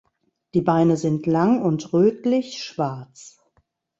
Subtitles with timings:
[0.55, 3.37] Die Beine sind lang und rötlich schwarz.